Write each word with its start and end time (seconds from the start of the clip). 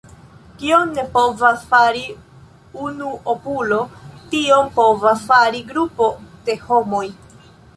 Kion 0.61 0.93
ne 0.99 1.03
povas 1.17 1.65
fari 1.73 2.01
unuopulo, 2.85 3.77
tion 4.33 4.73
povas 4.79 5.23
fari 5.29 5.65
grupo 5.71 6.09
de 6.49 6.57
homoj. 6.67 7.05